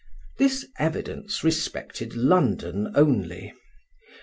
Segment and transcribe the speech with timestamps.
[0.39, 3.53] This evidence respected London only.